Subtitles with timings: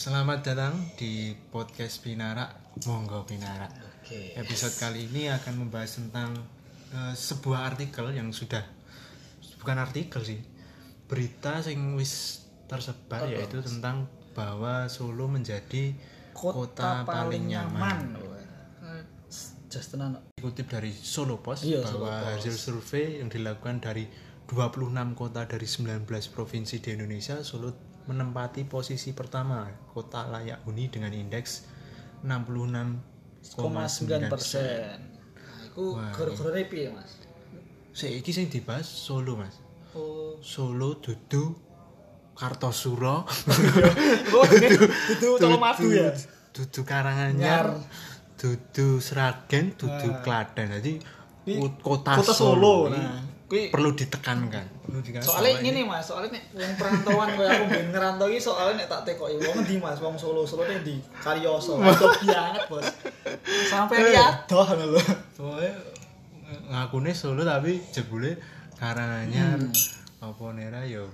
[0.00, 2.48] Selamat datang di podcast Pinara,
[2.88, 3.68] monggo Pinara.
[4.00, 4.32] Oke.
[4.32, 6.40] Episode kali ini akan membahas tentang
[6.88, 8.64] eh, sebuah artikel yang sudah
[9.60, 10.40] bukan artikel sih,
[11.04, 15.92] berita yang wis tersebar yaitu tentang bahwa Solo menjadi
[16.32, 18.16] kota, paling nyaman.
[18.24, 19.04] Wah,
[19.68, 20.16] Just tenan.
[20.40, 22.32] Dikutip dari Solo Post Iya, bahwa Solo Post.
[22.40, 24.08] hasil survei yang dilakukan dari
[24.48, 29.62] 26 kota dari 19 provinsi di Indonesia, Solo menempati posisi pertama
[29.94, 31.62] kota layak huni dengan indeks
[32.26, 34.98] 66,9 persen.
[35.00, 37.22] Nah, iku gara-gara piye, Mas?
[37.94, 39.62] Saiki sing dibahas Solo, Mas.
[39.94, 41.54] Oh, Solo dudu
[42.34, 43.28] Kartosuro,
[44.32, 46.08] oh dudu dudu Colomadu ya.
[46.56, 47.76] dudu Karanganyar,
[48.40, 50.72] dudu Sragen, dudu Klaten.
[50.80, 50.96] Jadi
[51.84, 52.96] kota, Kota Solo, Solo.
[52.96, 54.62] ini Nah, kuwi perlu ditekankan.
[54.80, 55.26] Perlu ditekankan.
[55.26, 59.00] soalnya ini mas, soalnya nek wong perantauan kaya aku ben ngerantau iki soalnya nek tak
[59.04, 61.76] tekoki wong ngendi mas, wong Solo, Solo ning di Karyoso.
[61.76, 62.86] Adoh banget, Bos.
[63.66, 64.04] Sampai Eh.
[64.06, 65.02] iki adoh lho.
[65.32, 65.74] Soalnya
[66.68, 68.38] ngakune Solo tapi jebule
[68.74, 69.58] Karanganyar
[70.20, 71.10] apa nera yo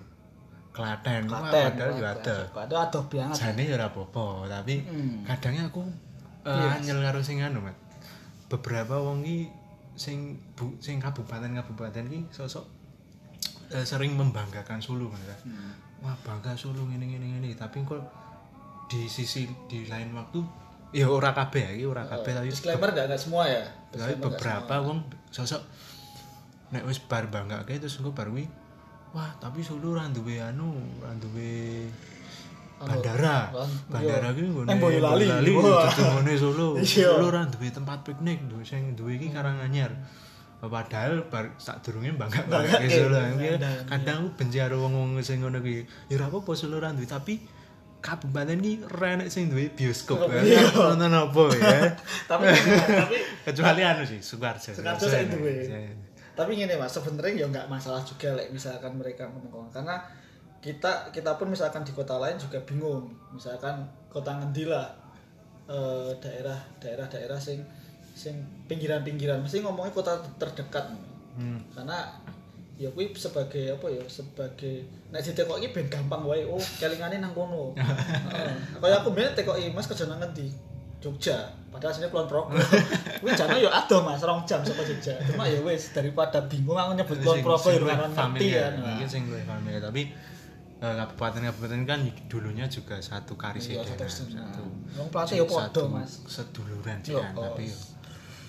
[0.70, 1.72] Klaten, Klaten.
[1.72, 2.36] padahal yo ada.
[2.52, 3.32] Padahal adoh banget.
[3.34, 5.24] Jane ya ora apa-apa, tapi Hmm.
[5.24, 5.80] kadangnya aku
[6.44, 7.72] uh, anyel karo sing anu, Mat.
[8.46, 9.48] Beberapa wong iki
[9.96, 12.64] sing bu, sing kabupaten-kabupaten iki sosok
[13.72, 15.20] eh, sering membanggakan Solo kan.
[15.24, 15.36] ya.
[15.42, 15.72] Hmm.
[16.04, 17.98] Wah, bangga Solo ngene ngene ngene, tapi kok
[18.86, 20.38] di sisi di lain waktu
[20.94, 23.66] ya ora kabeh ya, iki ora kabeh tapi Disclaimer enggak enggak semua ya.
[23.90, 25.02] tapi beberapa wong
[25.34, 25.58] sosok
[26.70, 28.46] nek wis bar banggake terus engko bar kuwi
[29.10, 31.84] wah tapi Solo ora duwe anu ora duwe
[32.76, 34.28] bandara Anu, bandara.
[34.28, 34.36] Iya.
[34.36, 35.26] ki nggone Nang Boyolali.
[35.48, 35.52] Boyolali,
[35.96, 36.68] nggone Solo.
[36.80, 37.08] Iya.
[37.08, 39.96] Solo ora duwe tempat piknik duwe sing duwe iki Karanganyar.
[40.56, 43.56] Padahal bar sadurunge bangga bangga Banggake, Solo iya.
[43.88, 45.88] Kadang aku benci karo wong-wong sing ngono kuwi.
[46.12, 47.40] Ya ora apa-apa Solo ora duwe tapi
[48.04, 50.28] kabupaten iki ora enek sing duwe bioskop.
[50.44, 51.96] Ya nonton apa ya
[52.28, 52.44] tapi
[53.48, 54.76] kecuali anu sih Sukarjo.
[54.76, 55.64] Sukarjo saya duwe.
[56.36, 59.96] Tapi gini mas sebenarnya ya nggak masalah juga like, misalkan mereka ngomong karena
[60.66, 63.06] kita kita pun misalkan di kota lain juga bingung.
[63.30, 64.90] Misalkan kota ngendi lah
[65.70, 67.62] eh, daerah daerah daerah sing
[68.16, 68.34] sing
[68.66, 70.90] pinggiran pinggiran mesti ngomongnya kota terdekat.
[71.36, 71.60] Hmm.
[71.68, 72.16] karena
[72.80, 76.48] ya kuwi sebagai apa ya sebagai nek ditekok iki ben gampang wae.
[76.48, 77.76] Oh kelingane nang kono.
[78.32, 78.52] Heeh.
[78.80, 80.48] Kaya aku ben tekoki Mas kerja nang ngendi?
[80.96, 81.52] Jogja.
[81.68, 82.56] Padahal aslinya kulon Progo.
[83.20, 85.12] Kuwi jane ya adoh Mas rong jam saka Jogja.
[85.28, 88.80] Cuma ya wis daripada bingung aku nyebut kulon Progo sing ya ora ngerti familiar, kan
[88.80, 89.80] mungkin sing familiar.
[89.84, 90.02] Tapi
[90.76, 94.62] kabupaten-kabupaten kan dulunya juga satu karisidenan Iya, satu satu.
[95.00, 96.20] Wong pelatih ya padha, Mas.
[96.28, 97.42] seduluran sih Iya, oh.
[97.48, 97.78] tapi yo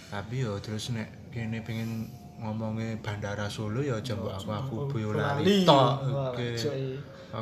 [0.08, 5.92] tapi yo terus nek kene pengen ngomongnya bandara Solo ya coba aku aku Boyolali tok
[6.32, 6.48] oke.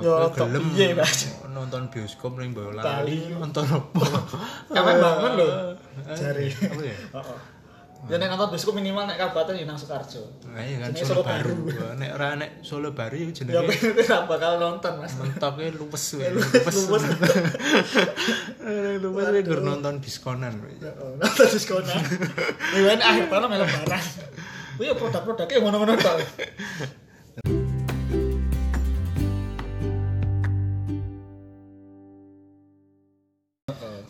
[0.01, 0.65] tok gelem
[1.51, 2.73] nonton bioskop ning Bali.
[2.73, 4.05] Boyolali nonton apa?
[4.69, 5.47] Kapan bangun lho?
[6.09, 6.45] Eh, jari.
[6.49, 6.97] apa ya?
[7.21, 7.39] Heeh
[8.05, 10.21] ya nek nonton bioskop minimal nek kabupaten ya nang Sukarjo
[10.55, 11.55] Nah, iya kan Solo, Solo baru.
[11.99, 16.05] Nek ora nek Solo baru ya ya jenenge kowe ora bakal nonton Mas mentoknya luwes
[16.15, 16.25] we.
[16.31, 16.75] Luwes.
[16.87, 17.03] Luwes.
[19.03, 20.55] Luwes we gur nonton diskonan.
[21.01, 21.99] Oh, nonton diskonan.
[22.79, 24.05] Iwan akhir tahun melu barang.
[24.79, 26.17] Kuwi ya produk-produknya ngono-ngono tok.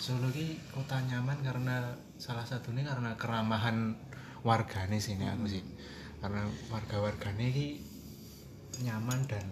[0.06, 1.82] Solo ki kota nyaman karena
[2.22, 3.98] salah satunya karena keramahan
[4.46, 5.66] wargane sini aku sih.
[6.22, 7.68] Karena warga-wargane ki
[8.86, 9.46] nyaman dan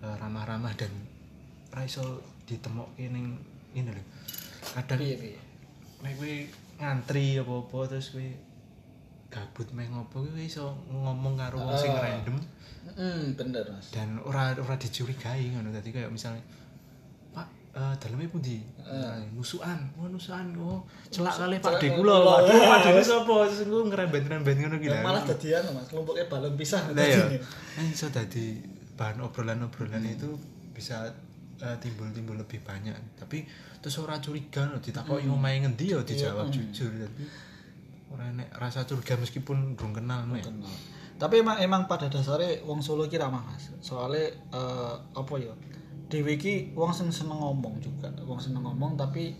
[0.00, 0.88] eh, ramah-ramah dan
[1.68, 3.36] ra iso ditemokke ning
[3.76, 4.04] ini lho.
[4.72, 5.36] Kadang piye?
[6.00, 6.34] nek kowe
[6.80, 8.28] ngantri apa-apa terus kowe
[9.28, 12.00] gabut meh ngopo kowe iso ngomong karo wong sing Ah.
[12.04, 12.36] random
[12.84, 13.88] Hmm, bener Mas.
[13.96, 16.44] dan ora ora dicurigai ngono dadi kayak misalnya
[17.74, 18.62] Pak eh daleme pundi?
[18.86, 19.74] Nah, nusukan.
[19.98, 20.46] Oh, nusukan.
[20.62, 22.16] Oh, celak kali Pak celak De kali kula.
[22.22, 23.34] Waduh, Pak De sapa?
[23.50, 24.88] Terus engko ngerembet-rembet ngono ki.
[25.02, 27.26] Malah dadian Mas, kelompoknya balon pisah Lah ya.
[27.34, 28.62] Eh, iso dadi
[28.94, 30.38] bahan obrolan-obrolan itu
[30.70, 31.10] bisa
[31.58, 32.94] eh, timbul-timbul lebih banyak.
[33.18, 33.42] Tapi
[33.82, 36.94] terus ora curiga lho ditakoki omahe ngendi ya dijawab jujur.
[36.94, 37.26] Tapi
[38.14, 40.46] ora enek rasa curiga meskipun belum kenal mek.
[41.18, 43.74] Tapi emang emang pada dasarnya wong Solo ki ramah Mas.
[43.82, 45.50] Soalnya eh, apa ya?
[46.08, 48.08] Dewi ki wong sing seneng ngomong juga.
[48.22, 49.34] Wong seneng ngomong tapi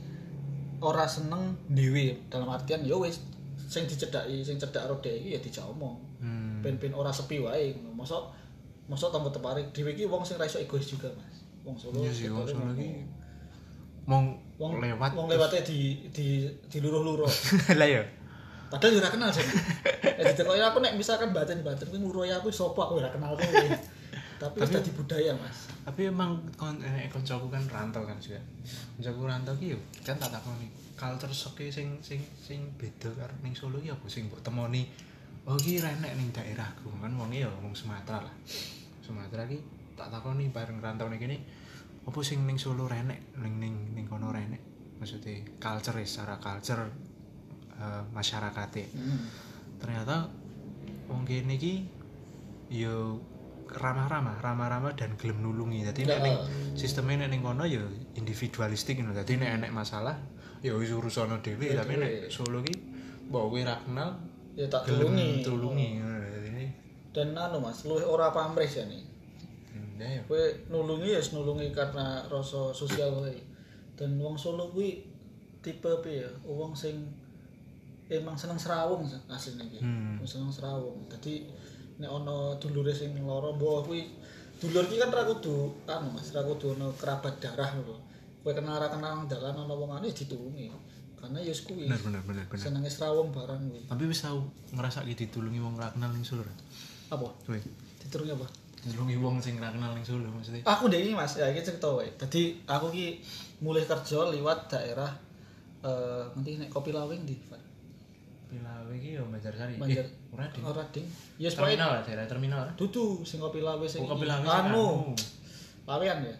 [0.84, 3.24] ora seneng dhewe dalam artian ya wis
[3.56, 5.96] sing dicedhaki, sing cedhak karo dhewe iki ya dijak omong.
[6.24, 6.64] Hmm.
[6.64, 7.76] ben-ben ora sepi wae.
[7.92, 8.32] Mosok
[8.88, 11.44] mosok tambah tertarik dhewe iki wong sing ra iso egois juga, Mas.
[11.64, 12.00] Wong Solo.
[12.04, 12.76] Iya sih, wong Solo ngomong.
[12.76, 12.88] ki
[14.04, 14.24] mong
[14.60, 15.10] wong lewat.
[15.16, 17.28] Wong lewatnya di di diluruh-luruh.
[17.80, 18.02] Lah ya.
[18.68, 19.44] Padahal ora kenal sih.
[20.20, 23.64] Ditekoki aku nek misalkan batin-batin kuwi nguruhi aku sapa aku ora kenal kowe.
[24.44, 25.72] Tapi, Tapi- dadi budaya mas.
[25.88, 28.40] Tapi emang kon koncoku kan rantau kan juga.
[29.00, 29.72] Koncoku rantau ki
[30.04, 30.68] kan tak takoni.
[30.92, 34.04] Culture shock ki sing sing sing beda karo ning Solo ki apa?
[34.12, 34.84] Sing mbok temoni
[35.48, 36.92] oh ki renek ning daerahku.
[37.00, 38.34] Kan wong ya wong Sumatera lah.
[39.00, 39.56] Sumatera ki
[39.96, 41.40] tak takoni bareng rantau ning kene
[42.04, 44.60] apa sing ning Solo renek ning ning ning kono renek
[45.00, 46.84] maksudnya culture ya, secara culture
[47.80, 49.20] eh, masyarakatnya hmm.
[49.80, 50.28] ternyata
[51.08, 51.84] wong kene iki
[52.70, 53.18] yo
[53.68, 55.84] ramah-ramah, ramah-ramah dan gelem nulungi.
[55.84, 56.36] Dadi nek ning
[56.76, 57.84] sistemnya nek ning kono yo
[58.16, 59.16] individualistik ngono.
[59.16, 60.16] Dadi nek enek masalah
[60.64, 62.74] yo wis urusane dhewe, Ya tapi nek Solo ki
[63.28, 64.10] mbok kowe ra kenal
[64.56, 65.88] ya tak tulungi tulungi.
[66.00, 66.16] ngono.
[67.14, 68.98] Dan anu mas lu ora pamrih ya nih
[69.70, 73.38] hmm, ya kowe nulungi ya nulungi karena rasa sosial wae
[73.94, 75.06] dan wong Solo kuwi
[75.62, 77.06] tipe apa ya wong sing
[78.10, 80.18] emang seneng serawung asline iki Hmm.
[80.26, 81.46] Seneng serawung dadi
[82.00, 84.02] nek ana dulure sing lara mbok kuwi
[84.58, 87.96] dulur iki kan ra kudu anu Mas ra kudu ana kerabat darah lho.
[88.42, 90.70] Kowe kenal ra kenal dalan ana wong ya ditulungi.
[91.18, 91.86] Karena ya kuwi.
[91.86, 92.62] Bener bener bener bener.
[92.62, 93.82] senenge serawung barang kuwi.
[93.86, 94.42] Tapi wis tau
[94.74, 96.42] ngrasake ditulungi wong ra kenal ning Solo.
[97.12, 97.28] apa?
[97.46, 97.58] Kowe?
[98.02, 98.46] Ditulungi apa?
[98.82, 100.66] Ditulungi wong sing ra kenal ning Solo maksudnya.
[100.66, 102.10] aku ndek iki Mas ya iki cerita wae.
[102.18, 103.06] Dadi aku ki
[103.62, 105.12] mulai kerja liwat daerah
[105.84, 107.36] eh nanti nek kopi lawing di
[108.54, 109.74] Pilawe iki yo Banjarsari.
[109.76, 110.62] Banjar Eh, ora ding.
[110.64, 111.06] ora ding
[111.36, 112.60] ya yes, Terminal lah, daerah terminal.
[112.60, 112.72] lah.
[112.74, 114.86] dudu sing kopi lawe sing Oh, kopi lawe anu anu.
[115.84, 116.34] lawean ya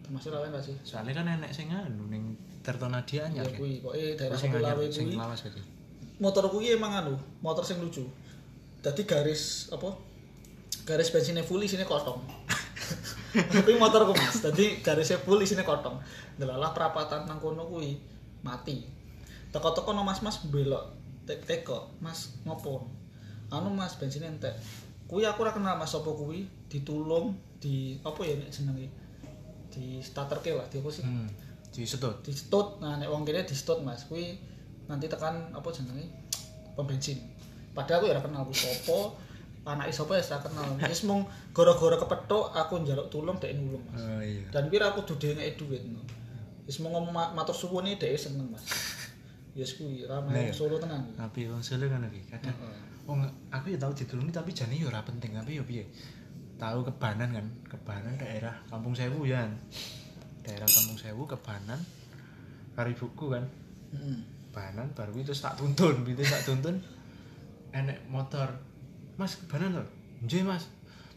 [0.00, 3.44] termasuk lawean gak sih Soalnya kan enek sing anu ning Tirtonadia ya anyar.
[3.46, 3.56] kan?
[3.56, 5.60] kuwi pokoknya daerah kopi lawe sing kuwi lawas gitu.
[6.18, 8.04] motor kuwi emang anu motor sing lucu
[8.78, 9.92] dadi garis apa
[10.84, 12.24] garis bensinnya full isine kotong
[13.30, 16.00] tapi motorku mas dadi garisnya full isine kotong
[16.34, 18.00] delalah perapatan nang kono kuwi
[18.40, 18.88] mati
[19.48, 20.97] teko-teko no mas mas belok
[21.28, 22.88] Tek- teko mas ngopo?
[23.52, 24.56] Anu mas bensinnya entek.
[25.04, 26.48] Kuwi aku ora kenal mas sapa kuwi?
[26.72, 28.88] Ditulung di apa ya nek jenenge?
[29.68, 31.04] Di starterke lah di apa sih?
[31.04, 31.28] Hmm.
[31.68, 32.24] Di setut.
[32.24, 34.08] di stut nah nek wong kene di stut mas.
[34.08, 34.40] Kuwi
[34.88, 36.08] nanti tekan apa jenenge?
[36.72, 37.20] Pom bensin.
[37.76, 38.98] Padahal aku ya ora kenal ku sapa
[39.68, 40.68] anake sapa ya ora kenal.
[40.92, 44.00] Wis mung gara-gara kepethuk aku njaluk tulung dek nulung mas.
[44.00, 44.48] Oh iya.
[44.48, 46.00] dan kira aku dudu ngeki duit no.
[46.68, 48.60] wis ma- matur suwun iki dhek seneng mas
[49.58, 50.54] yes kuwi Nah, ramai iya.
[50.54, 52.54] Solo tenan Tapi wong Solo kan iki kadang
[53.08, 55.88] wong aku ya tau ditulungi tapi jane ya ora penting tapi ya piye.
[56.60, 59.48] Tahu kebanan kan, kebanan daerah Kampung Sewu ya.
[60.44, 61.80] Daerah Kampung Sewu kebanan
[62.76, 63.48] karo ibuku kan.
[63.96, 64.18] Heeh.
[64.52, 66.76] Kebanan baru itu tak tuntun, itu tak tuntun.
[67.72, 68.50] Enek motor.
[69.16, 69.84] Mas kebanan to?
[70.28, 70.68] Nggih, Mas.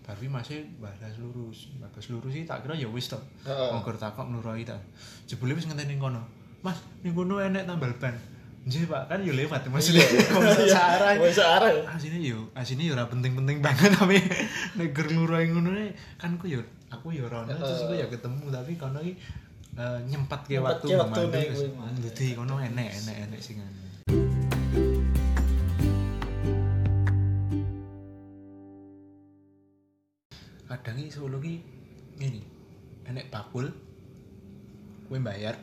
[0.07, 1.75] Baru masih balas lurus.
[1.75, 3.19] Balas lurus sih tak kira ya wis to.
[3.43, 3.69] Heeh.
[3.73, 4.79] Monggo takok nuroi ta.
[5.27, 6.23] Jebule wis ngenteni kono.
[6.63, 8.13] Mas, ning kono enek tambal ban.
[8.61, 10.05] Nggih, Pak, kan yo lewat maksudnya.
[10.13, 10.69] Iya.
[10.69, 11.11] Searah.
[11.17, 11.81] Wis arah ya.
[11.97, 14.21] Asine yo, asine yo ora penting-penting banget tapi
[14.77, 16.61] nek ger nuroi ngono ne, kan ku yo
[16.93, 19.17] aku yo ora ono terus aku yo ketemu tapi kono iki
[19.81, 20.93] eh, nyempat ke waktu.
[20.93, 21.97] Mas.
[22.05, 23.81] Dadi kono enek enek enek sing anu.
[30.71, 31.59] kadang iki Solo ki
[32.15, 32.41] ngene
[33.09, 33.67] enek bakul
[35.11, 35.59] kowe bayar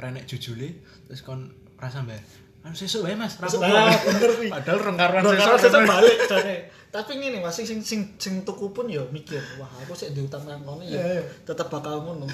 [0.00, 2.22] renek jujule terus kon rasa bayar
[2.58, 3.62] anu sesuk wae Mas rapopo.
[3.62, 4.48] wae, bener kuwi.
[4.50, 6.56] padahal rong karuan sesuk sesuk balik jane.
[6.88, 10.64] Tapi ngene Mas, sing sing sing, tuku pun ya mikir, wah aku sik diutang nang
[10.64, 11.22] kono ya Iya, iya.
[11.44, 12.24] tetep bakal ngono.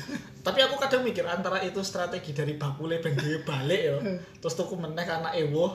[0.41, 3.95] Tapi aku kadang mikir antara itu strategi dari bakule ben dhewe balik ya.
[4.41, 5.75] Terus tuku meneh anak ewo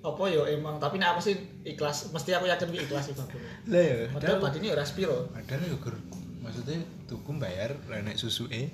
[0.00, 3.44] apa ya emang tapi nek aku sih ikhlas mesti aku yakin ikhlas sih bakule.
[3.68, 5.28] lah ya Padahal badine ya ora spiro.
[5.28, 5.92] padahal yo gur
[6.40, 8.72] maksudnya tuku bayar renek susuke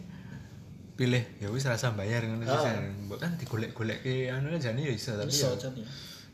[0.97, 2.81] pilih ya wis rasa bayar ngono sih Ah.
[3.05, 5.85] Mbok kan digolek-golek ke anu jane ya iso tapi Iso ya jane.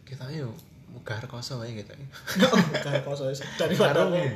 [0.02, 0.54] kita yo
[0.88, 1.92] megah rekoso wae kita
[2.84, 4.30] Kayak koso wis Karo aku piye?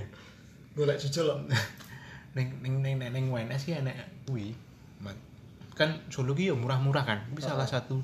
[0.75, 1.39] golek jujur loh.
[2.37, 4.53] ning ning ning ning, ning WNS ki enek kuwi
[5.73, 7.53] kan Solo ki yo murah-murah kan kuwi Ah.
[7.53, 8.01] salah satu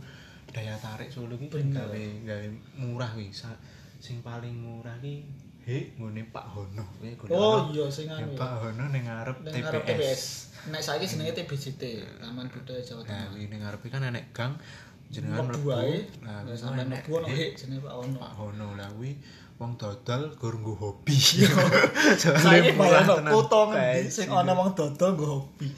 [0.49, 1.81] daya tarik Solo ki Bener.
[1.83, 3.57] gawe gawe murah kuwi Sa-
[3.99, 5.25] sing paling murah ki
[5.62, 6.83] he ngene Pak Hono
[7.31, 8.26] Oh iya sing anu.
[8.28, 8.38] ya.
[8.38, 10.23] Pak Hono ning ngarep TPS.
[10.71, 11.83] Nek saiki jenenge TBJT,
[12.19, 13.26] Taman Budaya Jawa Nah, Tengah.
[13.31, 14.54] kuwi ning ngarepe kan enek gang
[15.11, 15.69] jenengan Mlebu.
[15.71, 15.83] Nah,
[16.23, 18.16] Nah, kuwi sampe enek mlebu ono he, jenenge Pak Ono.
[18.19, 19.12] Pak Hono lah kuwi
[19.59, 21.14] wong dodol gur nggo hobi.
[22.42, 25.69] Saiki bayangno kutho ngendi sing ana wong dodol nggo hobi.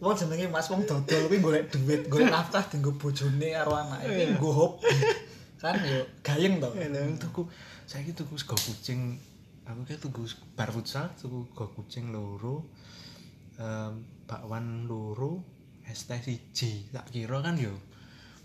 [0.00, 4.12] Wong jenenge Mas wong dodol kuwi golek duit, golek nafkah dienggo bojone karo anake Iya.
[4.12, 4.92] kuwi nggo hobi.
[5.60, 6.72] Kan yo gayeng to.
[6.72, 7.44] Ya lah tuku
[7.84, 9.20] saiki tuku sego kucing.
[9.68, 10.24] Aku kayak tuku
[10.56, 12.64] bar futsal, tuku sego kucing loro.
[13.60, 13.92] em,
[14.24, 15.44] bakwan loro,
[15.84, 16.88] es teh siji.
[16.88, 17.76] Tak kira kan yo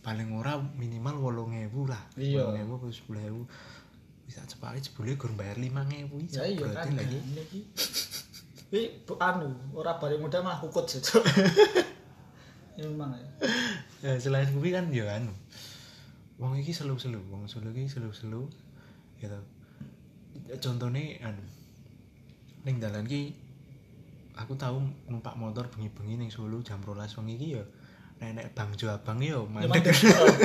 [0.03, 2.03] paling ora minimal 8000 lah.
[2.19, 2.51] Iya.
[2.51, 3.47] 8000 apa 10000.
[4.27, 6.91] Bisa cepake jebule gur bayar 5000 Ya iya kan.
[6.93, 7.19] lagi
[9.07, 10.99] bu- anu, ora balik muda mah kukut sih.
[12.75, 13.23] Ya memang ya.
[14.03, 15.31] ya selain kuwi kan ya anu
[16.35, 18.43] wong iki selu-selu wong selu iki selu-selu
[19.15, 19.39] gitu
[20.57, 21.43] contohnya anu
[22.61, 23.31] ning dalan ki
[24.33, 27.63] aku tahu numpak motor bengi-bengi ning Solo jam 12 wengi iki ya
[28.17, 29.95] nenek bangjo abang yo Ya mandek mandek.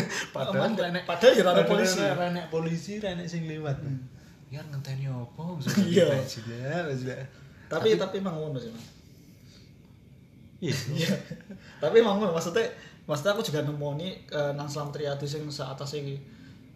[0.35, 0.85] padahal Mandek.
[0.89, 1.99] nenek Padahal ya ora ada polisi.
[2.03, 3.79] nenek polisi nenek sing liwat
[4.47, 6.19] ya ngenteni opo Iya.
[6.21, 7.19] sudah sudah
[7.67, 8.87] Tapi tapi emang ngono sih, Mas.
[10.61, 11.15] iya Iya.
[11.79, 12.67] Tapi emang ngono maksudnya
[13.11, 13.99] maksudnya aku juga nemu
[14.31, 16.15] eh, nang Selam Triadi sing atas iki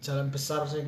[0.03, 0.83] jalan besar sing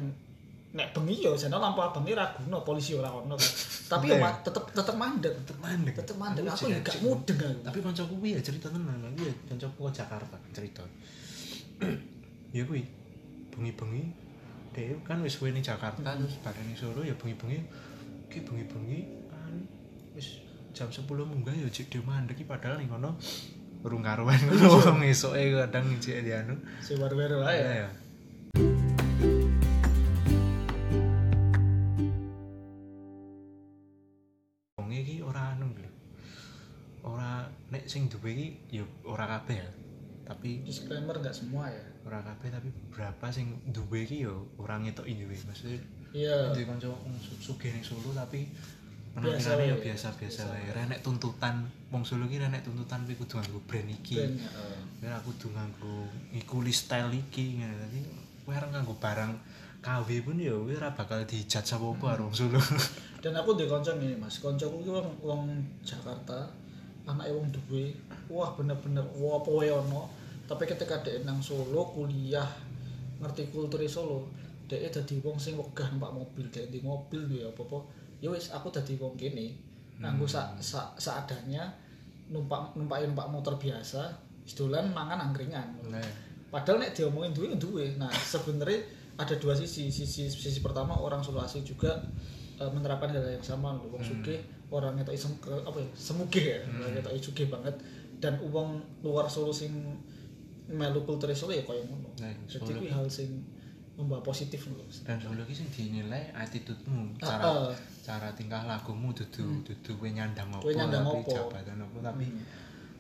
[0.75, 3.39] nek bengi yo jane lampu abang ra guna polisi ora ono.
[3.93, 5.33] Tapi yo ma- tetep tetep mandek.
[5.47, 6.43] tetep mandek Tetep mandek.
[6.51, 7.63] Aku Aku ya gak mudeng aku.
[7.65, 10.83] tapi kancaku kuwi ya cerita tenan lagi ya kancaku ke Jakarta cerita
[12.57, 12.83] ya kuwi
[13.55, 14.05] bengi-bengi
[14.77, 17.63] dia kan wis suwe ning Jakarta terus bareng Solo ya bengi-bengi
[18.29, 19.01] ki bengi-bengi
[19.33, 19.55] kan
[20.13, 20.45] wis
[20.77, 23.17] jam 10 munggah ya cek dia mandek padahal ning kono
[23.85, 27.57] urung karuan ngono wong esoke kadang cek di anu Si baru-baru ae.
[27.57, 27.73] ya.
[27.83, 27.89] ya
[34.77, 35.91] wong iki ora anu lho
[37.07, 39.69] ora nek sing duwe iki ya ora kabeh ya
[40.27, 41.85] tapi Disclaimer enggak semua ya.
[42.03, 45.81] ora kabeh tapi beberapa sing duwe iki ya ora ngetoki duwe maksudnya
[46.17, 46.55] Iya.
[46.55, 46.89] duwe kanca
[47.41, 48.49] sugih ning Solo tapi
[49.17, 49.77] penampilannya ya?
[49.81, 50.69] biasa-biasa wae.
[50.77, 54.21] ora nek tuntutan wong Solo ora nek tuntutan kuwi kudu nganggo brand iki.
[54.21, 54.77] Ben, heeh.
[55.01, 56.05] ya aku kudu nganggo
[56.37, 57.75] ngikuli style iki ngene.
[57.81, 57.99] Dadi
[58.45, 59.33] kowe arep nganggo barang
[59.81, 62.61] KW pun ya kowe ora bakal dijat sapa-apa karo wong Solo.
[63.25, 65.43] Dan aku di kanca ngene Mas, kancaku ki wong wong
[65.81, 66.53] Jakarta,
[67.09, 67.97] anake wong duwe,
[68.29, 70.13] wah bener-bener wah apa wae ono.
[70.45, 72.47] Tapi ketika dhek nang Solo kuliah
[73.25, 74.29] ngerti kultur Solo,
[74.69, 78.05] dhek dadi wong sing wegah numpak mobil, dhek di mobil duwe apa-apa.
[78.19, 79.57] Ya wis aku dadi wong kene.
[79.97, 81.73] Nganggo sak sak seadanya
[82.27, 84.13] numpak numpak numpak motor biasa,
[84.53, 85.69] dolan mangan angkringan.
[85.87, 86.03] nah
[86.47, 87.85] Padahal nek diomongin duwe ya duwe.
[87.97, 88.79] Nah, sebenarnya
[89.17, 89.91] ada dua sisi.
[89.91, 91.91] Sisi sisi pertama orang Solo asli juga
[92.57, 93.91] eh, menerapkan hal yang sama lho.
[93.91, 94.39] Wong sugih
[94.71, 95.89] orang ngetoki sem, ke- apa ya?
[95.93, 96.59] Semugih ya.
[96.65, 97.19] Hmm.
[97.19, 97.75] Sugih banget
[98.23, 99.73] dan uang luar Solo sing
[100.67, 102.11] melu kultur Solo ya koyo ngono.
[102.19, 103.31] Nah, Jadi hal sing
[103.97, 104.85] membawa positif lho.
[105.09, 107.73] dan Solo iki sing dinilai attitude-mu cara ah.
[108.05, 111.33] cara tingkah lakumu dudu dudu kowe nyandang Kowe nyandang tapi apa.
[111.33, 112.27] jabatan apa tapi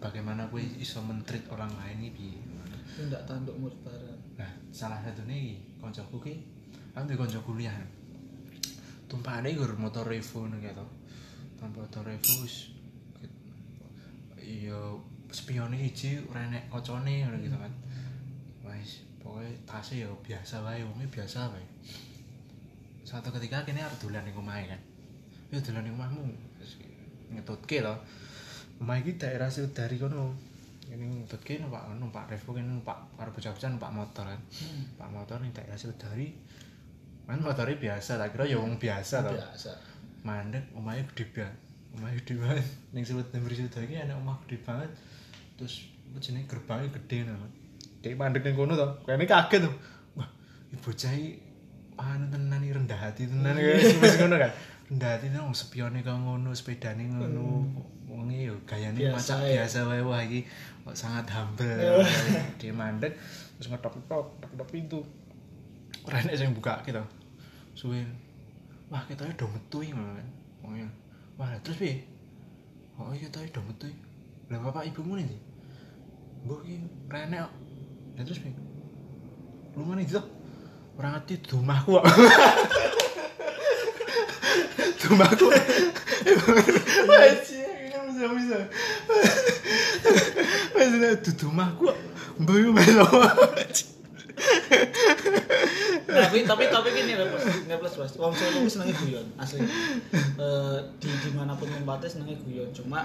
[0.01, 2.57] bagaimana kowe iso mentreat orang lain iki piye
[3.05, 4.17] ndak tanduk murid bareng.
[4.41, 6.35] Nah, salah satu nih koncoku ki,
[6.97, 7.77] aku di konco kuliah.
[9.05, 10.87] Tumpakane gur motor Revo nih gitu.
[11.61, 12.73] Tanpa motor Revo wis
[14.41, 14.79] iya
[15.29, 17.73] spione hiji ora enek kocone ngono gitu kan.
[18.65, 21.67] Wis pokoke tasnya ya biasa wae, wonge biasa wae.
[23.03, 24.79] Suatu ketika kene arep dolan ning omahe kan.
[25.51, 26.23] Ya dolan ning omahmu.
[27.35, 27.95] Ngetutke to.
[28.79, 30.31] Omah iki daerah Sudari kono.
[30.87, 34.41] Ini ngetutke numpak numpak Revo kene numpak karo bocah-bocah numpak motor kan.
[34.95, 36.31] Pak motor ning daerah Sudari.
[37.27, 39.35] Kan motornya biasa, tak kira ya wong biasa to.
[39.35, 39.75] Biasa.
[40.23, 41.59] Mandek omahe gede banget.
[41.99, 42.67] Omahe gede banget.
[42.95, 44.91] Ning Nember Sudari ana omah gede banget.
[45.59, 45.91] Terus
[46.23, 47.66] jenenge gerbangnya gede banget.
[48.07, 48.87] Dek mandek ning kono to.
[49.03, 49.71] Kayane kaget to.
[50.15, 50.29] Wah,
[50.79, 51.43] bocah iki
[51.99, 54.53] anu tenan iki rendah hati tenan iki wis ngono kan.
[54.87, 57.67] Rendah hati tenan wong spione kok ngono, sepedane ngono.
[58.07, 59.67] Wonge yo gayane macak ya.
[59.67, 60.47] biasa wae wah iki
[60.87, 62.07] kok sangat humble.
[62.63, 63.19] Dia mandek
[63.59, 65.01] terus ngetok-ngetok ngetok pintu.
[66.07, 67.03] Ora enek sing buka gitu.
[67.75, 68.07] Suwe.
[68.87, 70.29] Wah, kita udah metu ngono kan.
[70.63, 70.79] Wong
[71.37, 72.07] Wah, terus piye?
[72.97, 73.91] Oh, iya kita udah metu.
[74.47, 75.27] Lah bapak ibumu nih.
[76.47, 76.79] Mbok iki
[77.11, 77.51] ora
[78.17, 78.57] Lah terus piye?
[79.77, 80.17] Lu mana itu?
[80.97, 82.01] Ora ngerti di rumahku
[85.07, 85.47] rumahku.
[86.27, 88.59] Ini bisa bisa.
[90.73, 91.87] Wah, di rumahku
[92.73, 93.07] melo.
[96.07, 97.45] Nah, tapi tapi tapi gini loh, Mas.
[97.45, 98.13] Nggak plus, Mas.
[98.21, 99.65] Wong Solo ku senenge guyon, asli.
[99.65, 103.05] Eh di di mana pun tempatnya senenge guyon, cuma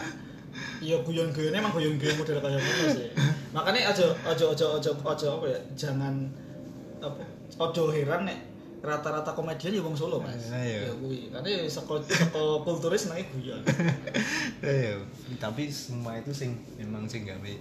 [0.83, 3.07] ya guyon-guyonnya emang guyon-guyon model kayak gitu sih.
[3.55, 6.27] Makanya aja aja aja aja aja apa ya, jangan
[7.01, 7.23] apa
[7.61, 8.39] aja heran nek
[8.81, 10.49] rata-rata komedian ya wong Solo, Mas.
[10.49, 10.89] Nah, iya.
[10.89, 11.29] Ya kuwi.
[11.29, 13.61] Karena ya saka saka kulture senenge guyon.
[14.61, 14.93] Ya,
[15.41, 17.53] tapi semua itu sing memang sing gawe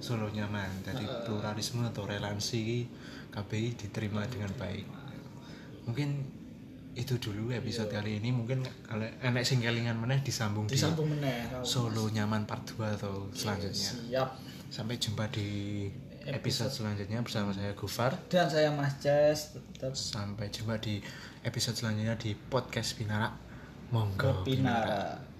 [0.00, 0.68] Solo nyaman.
[0.84, 1.24] Jadi Heeh.
[1.28, 2.88] pluralisme iki
[3.32, 4.84] KBI diterima dengan baik.
[5.88, 6.41] Mungkin
[6.92, 11.48] itu dulu episode kali ini mungkin kalau enek sing kelingan meneh disambung, Disambung meneh.
[11.48, 13.90] di Solo nyaman part 2 atau selanjutnya.
[13.96, 14.28] Siap.
[14.68, 15.88] Sampai jumpa di
[16.28, 18.12] episode selanjutnya bersama saya Gufar.
[18.28, 21.00] Dan saya Mas Ces tetap Sampai jumpa di
[21.42, 23.32] episode selanjutnya di podcast Binara.
[23.88, 25.31] Monggo Binara.